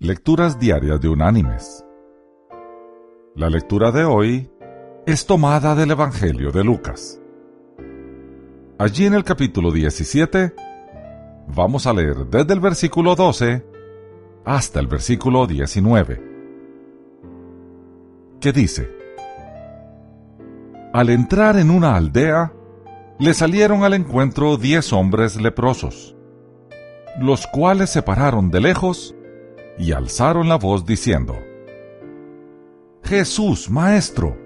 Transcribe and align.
Lecturas 0.00 0.60
Diarias 0.60 1.00
de 1.00 1.08
Unánimes. 1.08 1.84
La 3.34 3.50
lectura 3.50 3.90
de 3.90 4.04
hoy 4.04 4.48
es 5.06 5.26
tomada 5.26 5.74
del 5.74 5.90
Evangelio 5.90 6.52
de 6.52 6.62
Lucas. 6.62 7.20
Allí 8.78 9.06
en 9.06 9.14
el 9.14 9.24
capítulo 9.24 9.72
17 9.72 10.54
vamos 11.48 11.88
a 11.88 11.92
leer 11.92 12.26
desde 12.26 12.54
el 12.54 12.60
versículo 12.60 13.16
12 13.16 13.66
hasta 14.44 14.78
el 14.78 14.86
versículo 14.86 15.48
19, 15.48 16.22
que 18.40 18.52
dice, 18.52 18.88
Al 20.92 21.10
entrar 21.10 21.58
en 21.58 21.70
una 21.70 21.96
aldea, 21.96 22.52
le 23.18 23.34
salieron 23.34 23.82
al 23.82 23.94
encuentro 23.94 24.58
diez 24.58 24.92
hombres 24.92 25.34
leprosos, 25.40 26.14
los 27.18 27.48
cuales 27.48 27.90
se 27.90 28.02
pararon 28.02 28.52
de 28.52 28.60
lejos 28.60 29.16
y 29.78 29.92
alzaron 29.92 30.48
la 30.48 30.56
voz 30.56 30.84
diciendo, 30.84 31.36
Jesús, 33.04 33.70
Maestro, 33.70 34.36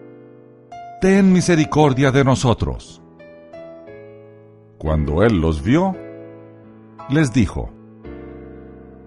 ten 1.01 1.33
misericordia 1.33 2.13
de 2.13 2.23
nosotros. 2.23 3.03
Cuando 4.79 5.23
él 5.23 5.41
los 5.41 5.63
vio, 5.63 5.97
les 7.09 7.33
dijo, 7.33 7.71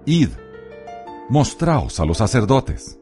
Id, 0.06 0.30
mostraos 1.30 2.00
a 2.00 2.06
los 2.06 2.18
sacerdotes. 2.18 3.00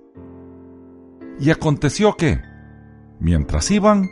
Y 1.39 1.49
aconteció 1.49 2.13
que, 2.13 2.41
mientras 3.19 3.71
iban, 3.71 4.09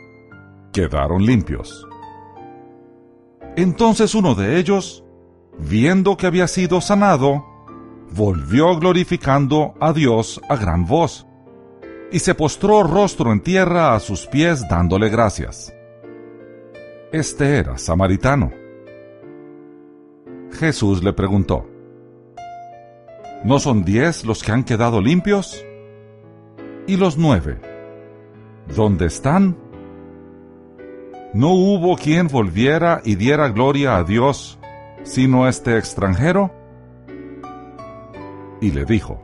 quedaron 0.72 1.24
limpios. 1.24 1.86
Entonces 3.56 4.14
uno 4.14 4.34
de 4.34 4.58
ellos, 4.58 5.04
viendo 5.58 6.16
que 6.16 6.26
había 6.26 6.48
sido 6.48 6.80
sanado, 6.80 7.44
volvió 8.14 8.78
glorificando 8.78 9.74
a 9.80 9.92
Dios 9.92 10.40
a 10.48 10.56
gran 10.56 10.86
voz, 10.86 11.26
y 12.10 12.18
se 12.18 12.34
postró 12.34 12.82
rostro 12.82 13.32
en 13.32 13.40
tierra 13.40 13.94
a 13.94 14.00
sus 14.00 14.26
pies 14.26 14.68
dándole 14.68 15.08
gracias. 15.08 15.74
Este 17.10 17.56
era 17.56 17.78
samaritano. 17.78 18.52
Jesús 20.52 21.02
le 21.02 21.12
preguntó, 21.12 21.66
¿No 23.44 23.58
son 23.58 23.84
diez 23.84 24.24
los 24.24 24.42
que 24.42 24.52
han 24.52 24.64
quedado 24.64 25.00
limpios? 25.00 25.64
¿Y 26.86 26.96
los 26.96 27.16
nueve? 27.16 27.60
¿Dónde 28.74 29.06
están? 29.06 29.56
¿No 31.34 31.48
hubo 31.48 31.96
quien 31.96 32.28
volviera 32.28 33.00
y 33.04 33.16
diera 33.16 33.48
gloria 33.48 33.96
a 33.96 34.04
Dios, 34.04 34.58
sino 35.02 35.48
este 35.48 35.78
extranjero? 35.78 36.61
Y 38.62 38.70
le 38.70 38.84
dijo, 38.84 39.20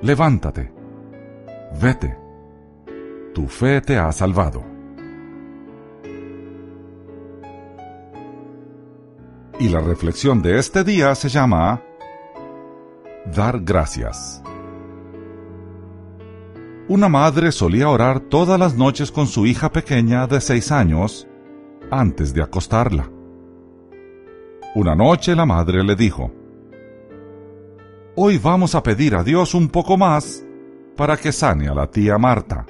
Levántate, 0.00 0.72
vete, 1.78 2.16
tu 3.34 3.46
fe 3.46 3.82
te 3.82 3.98
ha 3.98 4.10
salvado. 4.12 4.64
Y 9.60 9.68
la 9.68 9.80
reflexión 9.80 10.40
de 10.40 10.58
este 10.58 10.84
día 10.84 11.14
se 11.14 11.28
llama 11.28 11.82
Dar 13.26 13.60
gracias. 13.60 14.42
Una 16.88 17.10
madre 17.10 17.52
solía 17.52 17.90
orar 17.90 18.20
todas 18.20 18.58
las 18.58 18.74
noches 18.74 19.12
con 19.12 19.26
su 19.26 19.44
hija 19.44 19.70
pequeña 19.70 20.26
de 20.26 20.40
seis 20.40 20.72
años 20.72 21.28
antes 21.90 22.32
de 22.32 22.42
acostarla. 22.42 23.10
Una 24.74 24.94
noche 24.94 25.34
la 25.34 25.44
madre 25.44 25.84
le 25.84 25.94
dijo, 25.94 26.32
Hoy 28.20 28.36
vamos 28.36 28.74
a 28.74 28.82
pedir 28.82 29.14
a 29.14 29.22
Dios 29.22 29.54
un 29.54 29.68
poco 29.68 29.96
más 29.96 30.44
para 30.96 31.16
que 31.16 31.30
sane 31.30 31.68
a 31.68 31.72
la 31.72 31.86
tía 31.86 32.18
Marta. 32.18 32.66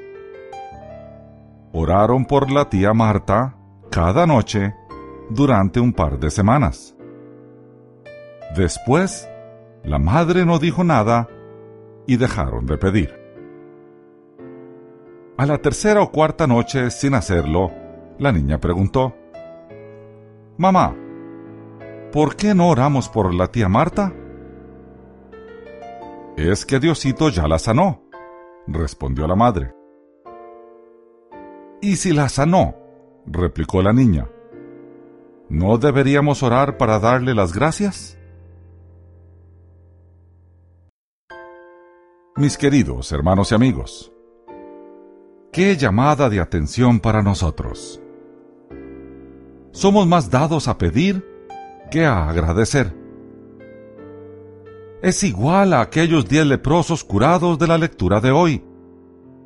Oraron 1.73 2.27
por 2.27 2.51
la 2.51 2.69
tía 2.69 2.93
Marta 2.93 3.57
cada 3.91 4.27
noche 4.27 4.75
durante 5.31 5.81
un 5.81 5.95
par 5.95 6.19
de 6.19 6.31
semanas. 6.31 6.95
Después, 8.55 9.27
la 9.85 9.99
madre 9.99 10.45
no 10.45 10.59
dijo 10.59 10.85
nada 10.85 11.31
y 12.07 12.19
dejaron 12.19 12.67
de 12.67 12.77
pedir. 12.77 13.19
A 15.39 15.47
la 15.47 15.57
tercera 15.57 16.03
o 16.03 16.13
cuarta 16.13 16.47
noche, 16.47 16.91
sin 16.91 17.15
hacerlo, 17.15 17.73
la 18.19 18.33
niña 18.33 18.59
preguntó, 18.59 19.17
Mamá, 20.59 20.95
¿por 22.13 22.37
qué 22.37 22.55
no 22.55 22.69
oramos 22.69 23.09
por 23.09 23.33
la 23.33 23.47
tía 23.47 23.71
Marta? 23.71 24.13
Es 26.39 26.65
que 26.65 26.79
Diosito 26.79 27.31
ya 27.31 27.49
la 27.49 27.59
sanó, 27.59 28.01
respondió 28.69 29.27
la 29.27 29.35
madre. 29.35 29.75
¿Y 31.81 31.97
si 31.97 32.13
la 32.13 32.29
sanó? 32.29 32.77
replicó 33.27 33.83
la 33.83 33.93
niña. 33.93 34.31
¿No 35.49 35.79
deberíamos 35.79 36.45
orar 36.45 36.77
para 36.77 37.01
darle 37.01 37.35
las 37.35 37.53
gracias? 37.53 38.17
Mis 42.37 42.57
queridos 42.57 43.11
hermanos 43.11 43.51
y 43.51 43.57
amigos, 43.57 44.13
qué 45.51 45.77
llamada 45.77 46.31
de 46.31 46.39
atención 46.39 47.01
para 47.01 47.21
nosotros. 47.21 48.01
Somos 49.73 50.07
más 50.07 50.31
dados 50.31 50.69
a 50.69 50.79
pedir 50.79 51.27
que 51.91 52.07
a 52.07 52.29
agradecer. 52.29 53.08
Es 55.01 55.23
igual 55.23 55.75
a 55.75 55.81
aquellos 55.81 56.29
diez 56.29 56.45
leprosos 56.45 57.05
curados 57.05 57.59
de 57.59 57.69
la 57.69 57.79
lectura 57.79 58.21
de 58.21 58.33
hoy, 58.33 58.65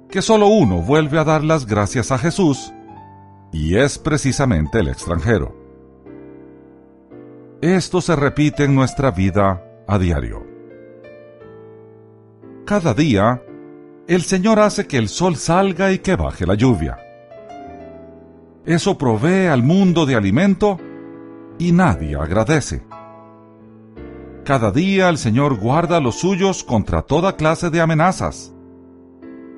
que 0.08 0.22
solo 0.22 0.46
uno 0.46 0.78
vuelve 0.78 1.18
a 1.18 1.24
dar 1.24 1.44
las 1.44 1.66
gracias 1.66 2.10
a 2.10 2.18
Jesús, 2.18 2.72
y 3.52 3.76
es 3.76 3.98
precisamente 3.98 4.80
el 4.80 4.88
extranjero. 4.88 5.54
Esto 7.60 8.00
se 8.00 8.16
repite 8.16 8.64
en 8.64 8.74
nuestra 8.74 9.10
vida 9.10 9.62
a 9.86 9.98
diario. 9.98 10.46
Cada 12.64 12.94
día, 12.94 13.42
el 14.08 14.22
Señor 14.22 14.58
hace 14.58 14.86
que 14.86 14.96
el 14.96 15.08
sol 15.08 15.36
salga 15.36 15.92
y 15.92 15.98
que 15.98 16.16
baje 16.16 16.46
la 16.46 16.54
lluvia. 16.54 16.98
Eso 18.64 18.96
provee 18.96 19.46
al 19.46 19.62
mundo 19.62 20.06
de 20.06 20.16
alimento 20.16 20.78
y 21.58 21.72
nadie 21.72 22.16
agradece. 22.16 22.82
Cada 24.44 24.72
día 24.72 25.08
el 25.08 25.18
Señor 25.18 25.56
guarda 25.56 26.00
los 26.00 26.16
suyos 26.16 26.64
contra 26.64 27.02
toda 27.02 27.36
clase 27.36 27.70
de 27.70 27.80
amenazas. 27.80 28.52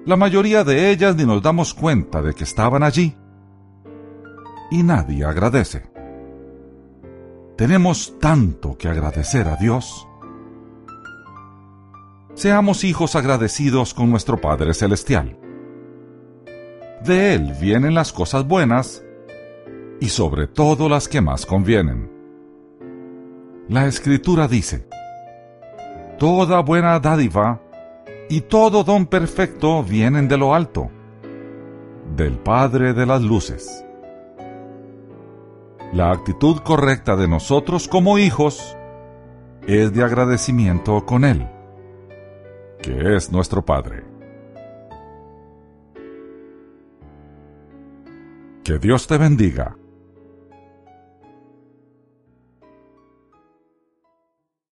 La 0.05 0.17
mayoría 0.17 0.63
de 0.63 0.91
ellas 0.91 1.17
ni 1.17 1.25
nos 1.25 1.43
damos 1.43 1.73
cuenta 1.73 2.21
de 2.21 2.35
que 2.35 2.45
estaban 2.45 2.83
allí. 2.83 3.17
Y 4.71 4.83
nadie 4.83 5.25
agradece. 5.25 5.91
Tenemos 7.57 8.19
tanto 8.19 8.77
que 8.77 8.89
agradecer 8.89 9.49
a 9.49 9.57
Dios. 9.57 10.07
Seamos 12.35 12.85
hijos 12.85 13.17
agradecidos 13.17 13.95
con 13.95 14.11
nuestro 14.11 14.39
Padre 14.39 14.75
Celestial. 14.75 15.39
De 17.03 17.35
Él 17.35 17.55
vienen 17.59 17.95
las 17.95 18.13
cosas 18.13 18.47
buenas 18.47 19.03
y 19.99 20.11
sobre 20.11 20.47
todo 20.47 20.91
las 20.91 21.09
que 21.09 21.23
más 21.23 21.47
convienen. 21.47 22.14
La 23.69 23.87
Escritura 23.87 24.49
dice, 24.49 24.87
Toda 26.19 26.61
buena 26.61 26.99
dádiva 27.01 27.61
y 28.29 28.43
todo 28.43 28.85
don 28.85 29.07
perfecto 29.07 29.83
vienen 29.83 30.29
de 30.29 30.37
lo 30.37 30.55
alto, 30.55 30.91
del 32.17 32.39
Padre 32.39 32.93
de 32.93 33.07
las 33.07 33.23
Luces. 33.23 33.85
La 35.93 36.11
actitud 36.11 36.59
correcta 36.59 37.17
de 37.17 37.29
nosotros 37.29 37.89
como 37.89 38.19
hijos 38.19 38.77
es 39.67 39.93
de 39.93 40.03
agradecimiento 40.03 41.05
con 41.07 41.25
Él 41.25 41.49
que 42.85 43.17
es 43.17 43.33
nuestro 43.33 43.65
Padre. 43.65 44.05
Que 48.63 48.79
Dios 48.79 49.07
te 49.07 49.17
bendiga. 49.17 49.75